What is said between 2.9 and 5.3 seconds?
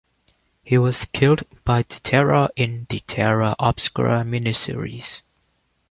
Terra Obscura miniseries.